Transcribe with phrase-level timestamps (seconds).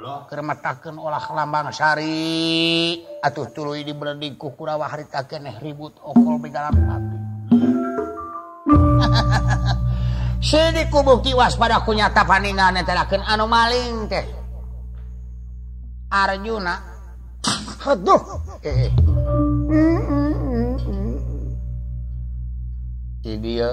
[0.00, 4.88] Kermeken olah lambang Syari atuh tulu di being kukurawah
[5.60, 6.40] ribut dalamwa
[17.60, 17.60] padana
[23.20, 23.68] eh, eh.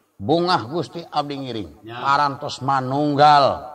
[0.21, 1.97] bunga Gusti Abdi ngiring ya.
[1.97, 3.73] parantos manunggal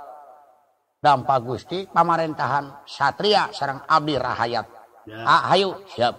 [1.02, 4.62] dampak Gusti pamarentahan satria sarang Abdi rahayat
[5.10, 5.19] ya.
[5.26, 6.14] ah, hayu siap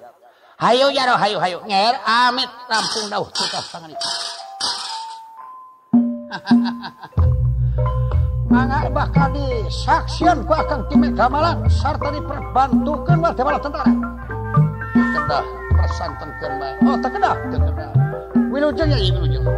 [0.60, 3.88] hayu jaro ya hayu hayu nger amit rampung dauh kita tangan
[8.48, 13.84] Mangga bakal disaksian ku akan timet gamalan serta diperbantukan wal tentara.
[14.96, 15.44] Kedah
[15.76, 16.72] persanten bae.
[16.88, 17.36] Oh, tak kedah,
[18.58, 19.58] 夢の歌じゃ夢の歌。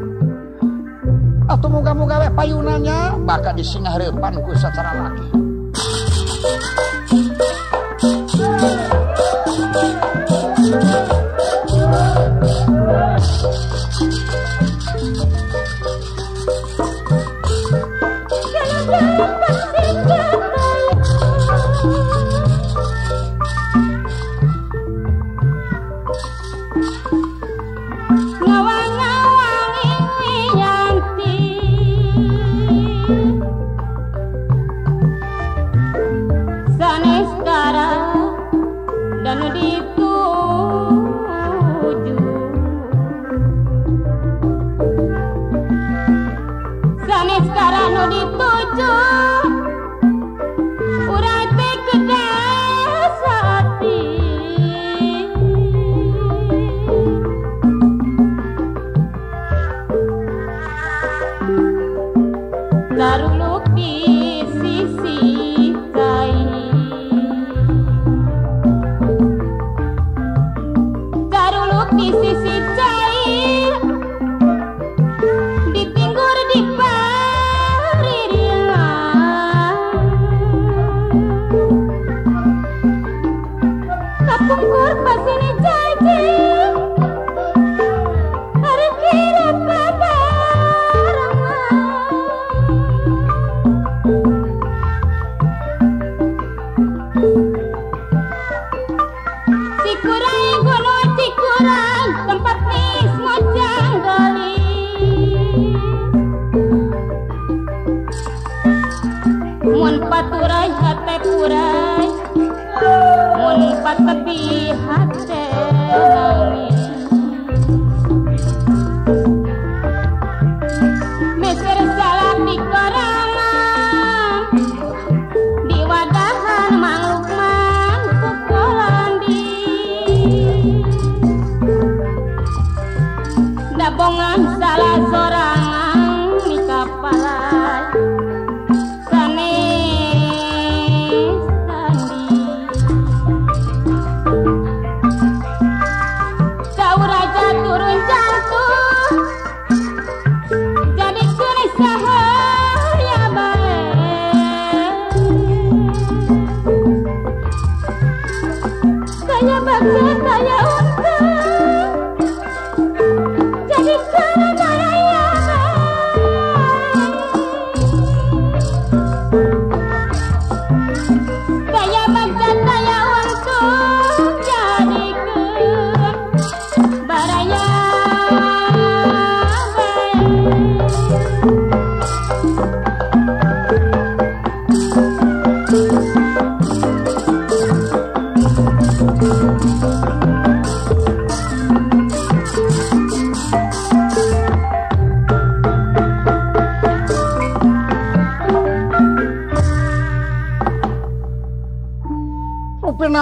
[1.59, 5.27] mu kamu gawe payunanya bakal di sini reban ku secara lagi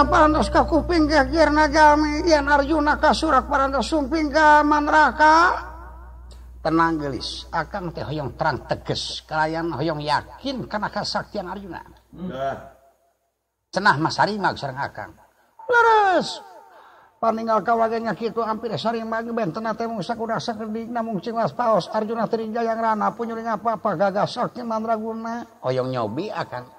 [0.06, 5.58] parantos ka kuping kagir nagami Yen Arjuna kasurak parantos sumping ka manraka
[6.62, 11.82] tenang gelis akan teh hoyong terang teges kalian hoyong yakin karena kesaktian Arjuna
[12.14, 12.30] hmm.
[13.74, 15.10] cenah mas akan sareng akang
[15.66, 16.38] leres
[17.18, 22.30] paninggal kawagenya kitu hampir sering magi benten teh mung sakuda sakedik namung cinglas paos Arjuna
[22.62, 26.78] yang rana punyuring apa-apa gagasak mandraguna hoyong nyobi akan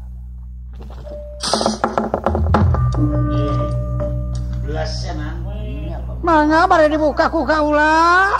[6.21, 8.31] Mangga pada dibuka ku kaula.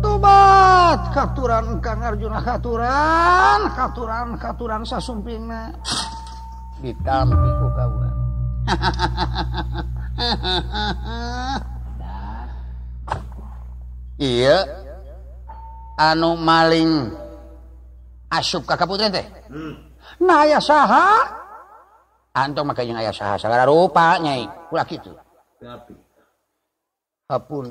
[0.00, 5.74] Tobat katuran Kang Arjuna katuran, katuran katuran sasumpingna.
[6.82, 8.08] Ditampi ku kaula.
[16.00, 17.10] anu maling
[18.32, 19.74] asupkaknya teh hmm.
[20.50, 20.58] ya
[22.34, 23.14] Antum makanya ya
[23.62, 24.34] rupnya
[24.90, 27.64] gitupun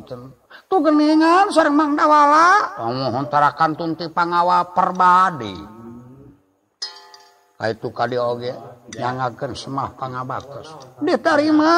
[0.72, 7.63] tuhingan sering Madawalatarakan tunti pengawa perbadi hmm.
[7.67, 8.55] itu kali oge
[8.95, 10.13] janganmahpang
[11.03, 11.77] diterima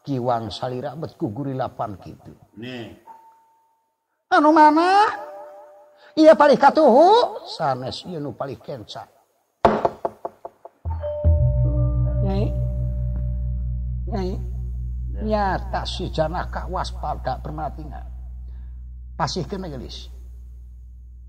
[0.01, 2.34] kiwang salira bet kuguri lapan gitu.
[2.58, 2.89] Nih.
[4.34, 5.12] Anu mana?
[6.17, 9.08] Iya paling katuhu sanes iya nu paling kencang.
[12.25, 12.46] Nyai.
[14.12, 14.31] Nyai.
[15.22, 15.22] Ya.
[15.22, 18.01] Nyata si janaka waspada permatinga.
[19.15, 20.10] Pasih kena gelis.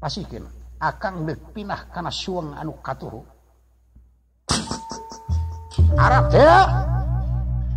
[0.00, 0.49] Pasih kena.
[0.83, 3.23] Akang dek pinah karena suang anu katuhu.
[5.95, 6.91] Arab ya.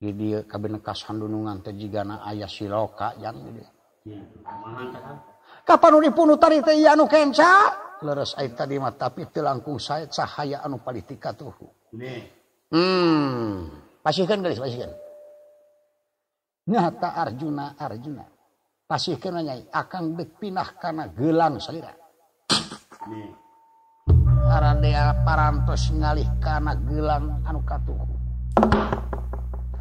[0.00, 3.60] dia kakas handunungan Tejigana ayah Siloka jangan de
[5.68, 6.88] kapan dibunuh tadi tadi
[8.96, 11.20] tapi tekung cahaya anu hmm,
[16.64, 18.24] nyata Arjuna Arjuna
[18.88, 21.92] past nanya akanpinah karena gelang saya
[25.28, 28.00] parasalih karena gelang anukauh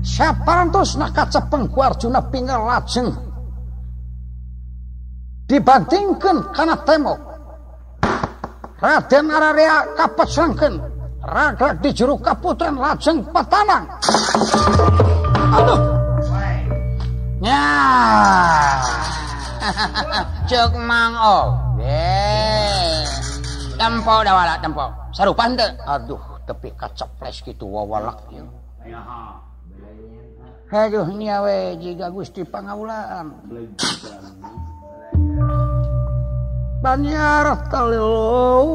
[0.00, 3.08] siapaan terus naka cepeng keluararjuna Pingir lajeng
[5.48, 7.04] dibandingkan karena tem
[8.80, 9.28] Raden
[9.92, 10.80] kapat sangken
[11.20, 13.84] raga di jeruk kapran lajeng petangnya
[19.60, 21.04] hahaha jok Ma
[23.76, 24.56] dampwala
[25.12, 28.08] sa panda aduh tepi kacak flash gitu wawal
[30.70, 33.36] haduh iniwe juga Gusti panulalan
[36.80, 37.76] Banar te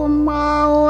[0.05, 0.85] mau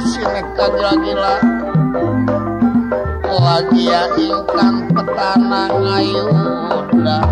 [0.00, 0.40] Sykala
[3.36, 7.31] waiahhilkan petana ngayu mudala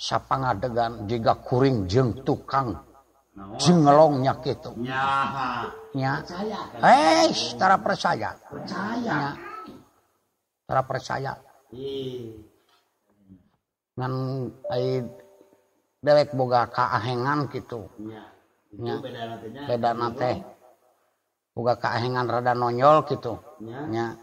[0.00, 2.72] siapa ngadegan jika kuring jeng tukang
[3.60, 4.72] jengelong nyakit itu
[5.92, 6.80] nya kan?
[6.80, 7.28] eh
[7.60, 9.36] tara percaya percaya
[10.64, 11.32] tara percaya
[11.76, 12.32] iya.
[14.00, 14.14] ngan
[14.72, 15.04] ai
[16.00, 18.24] dewek boga kaahengan gitu iya.
[18.80, 18.96] nya
[19.68, 20.30] beda iya, nate
[21.52, 23.36] boga kaahengan rada nonyol gitu
[23.92, 24.16] nya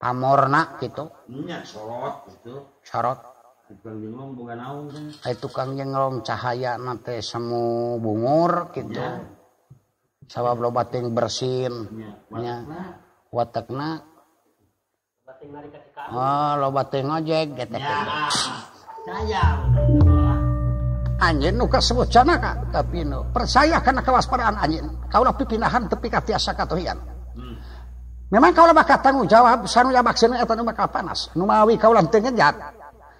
[0.00, 1.12] pamorna gitu
[1.44, 3.33] nya sorot gitu sorot
[5.40, 6.26] tukang jenglong kan?
[6.36, 9.24] cahaya nanti semu bungur gitu ya.
[10.28, 12.12] sawab lo bating bersin ya.
[12.44, 12.56] ya.
[13.32, 14.04] watakna
[16.12, 18.28] oh lo bating ojek gitu ya.
[19.08, 19.40] saya
[21.24, 26.12] anjing nu sebut cana kak tapi nu percaya karena kewaspadaan anjing kau lah pipinahan tapi
[26.12, 27.00] katiasa katohian
[27.32, 27.56] hmm.
[28.28, 31.80] memang kau lah bakat tanggung jawab sanu ya maksudnya atau nu bakal panas nu mawi
[31.80, 32.83] kau lah tengen ngejat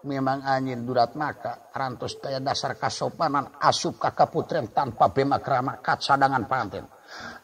[0.00, 5.98] punya memang anin dut maka Ranus tay dasar kasopanan asup kakak putri tanpa bemak keramakat
[6.02, 6.86] sadangan panantin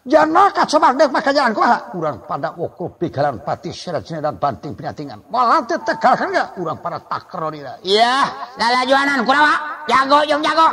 [0.06, 0.52] jangan
[0.94, 1.52] deh maka jalan
[1.90, 3.70] kurang pada wogalanpati
[4.22, 5.18] dan banting penhatian
[5.66, 5.74] te
[6.60, 9.06] u para takron yajuan
[9.88, 10.66] jago jago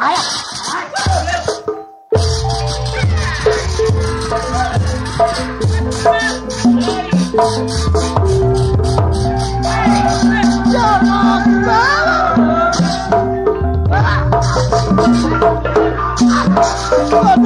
[11.62, 12.12] 来了！
[13.92, 13.94] 啊！
[13.94, 13.96] 啊！
[17.10, 17.46] 抓住！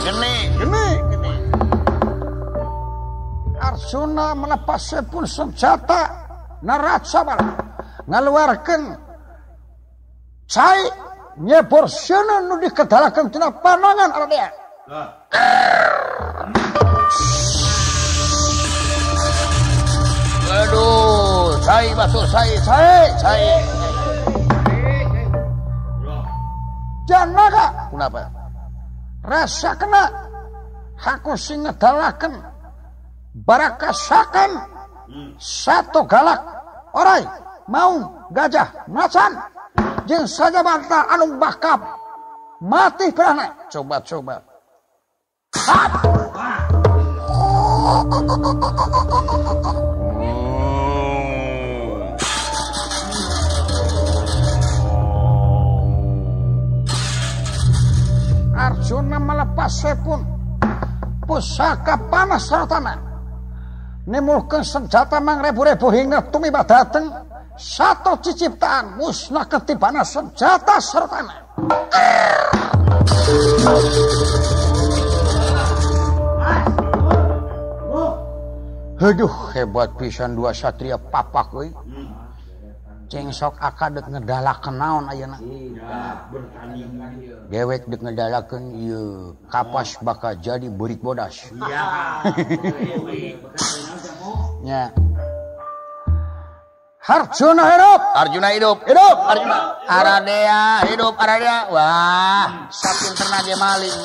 [0.00, 0.86] gini, gini.
[3.60, 6.00] Arjuna melepas sepul senjata
[6.64, 7.50] neraca malah
[8.08, 8.80] ngeluarkan
[10.48, 10.82] cai
[11.40, 14.48] nyebor sana nu dikedalakan tina panangan ala dia.
[20.64, 23.44] Aduh, cai masuk cai cai cai.
[27.10, 27.66] Jangan naga.
[27.90, 28.39] Kenapa?
[29.24, 30.28] rasa kena
[31.00, 32.44] Haku sing ngedalakan
[33.48, 34.52] barakasakan
[35.40, 36.44] satu galak
[36.92, 37.24] orai
[37.72, 37.96] mau
[38.36, 39.32] gajah ngasan
[40.04, 41.80] je saja ban anu bakkap
[42.60, 44.44] mati karena coba-coba
[58.90, 60.18] Arjuna melepasipun
[61.22, 62.98] pusaka panas serotana
[64.02, 67.06] nimulkan senjata mangrebu-rebu hingga tumibah dateng
[67.54, 71.38] satu ciciptaan musnah ketibana senjata serotana
[78.98, 82.09] Aduh hebat pisan dua satria papak Hmm
[83.10, 85.42] cengsok akadek ngedalak kenaon nak
[87.50, 91.58] dewek dek ngedalakan iya kapas bakal jadi berit bodas iya,
[92.78, 93.02] iya,
[94.62, 95.02] iya, ya
[97.10, 99.82] Arjuna hidup, Arjuna hidup, hidup, Arjuna.
[99.90, 101.66] Aradea hidup, Aradea.
[101.74, 103.98] Wah, satu ternak ge maling.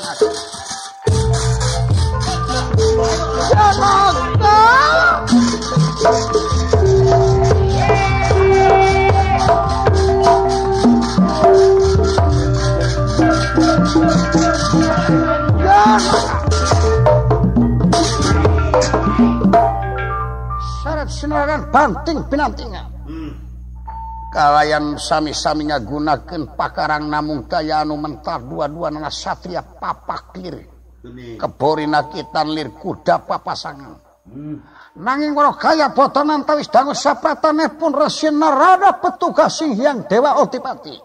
[3.45, 4.33] Jangan.
[21.75, 23.31] antan hmm.
[24.31, 30.63] kalau yang sami-saminya gunakan pakrang Nam kayu mentar dua-du Satria papakiri
[31.37, 33.93] keborikitan Likuda papa sangang
[34.25, 34.57] hmm.
[34.97, 36.63] nanging kaya bot antawi
[37.75, 40.95] punrada petugas yang Dewa otipati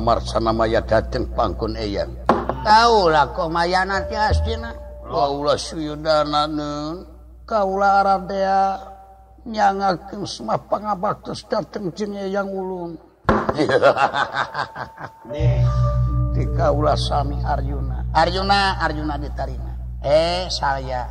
[0.00, 2.08] Marsana May date pangya
[2.64, 4.72] tahulahmayan nantitina
[7.44, 7.60] Ka
[12.16, 12.96] yanglungami
[17.44, 21.04] Arjuna Arjuna Arjuna ditarina eh saya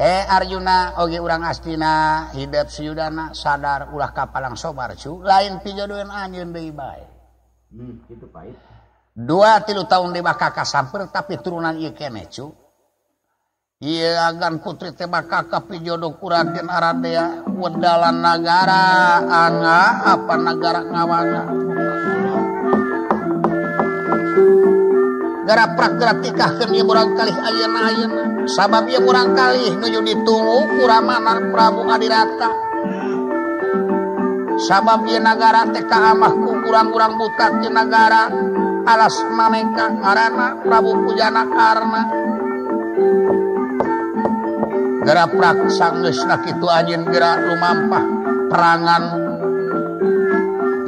[0.00, 6.66] eh Arjuna urang astina Hidat syudana sadar ulah kapal yang sobarju lain pijoduhan anion be
[6.74, 7.09] baik
[7.70, 8.56] baik hmm,
[9.30, 12.50] dua tidur tahun dibak Kakak sampir tapi turunancu
[13.80, 21.18] ia akan putri Tebak Kakak pijodoh Quran Araba wedalan negara anak apa negara ngawa
[25.48, 27.80] negara praktitik akhirnya kurangkali aya na
[28.52, 30.00] sababnya kurangkali Yu
[30.74, 31.06] kurang
[31.54, 32.50] Prabunga dirata
[34.60, 38.30] sababnya negara TKmahku ram murang butat jenegara
[38.86, 42.02] alas Mamekah ngaana Prabu Pujana karena
[45.02, 46.10] gara-puraku sang na
[46.46, 48.04] itu anjin gerak luampah
[48.48, 49.04] perangan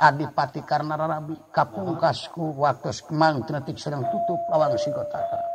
[0.00, 5.49] Adipati karena rarabi kapung kasku waktukemang tritik sedang tutup awal lu si kota